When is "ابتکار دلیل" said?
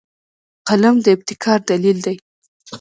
1.15-1.97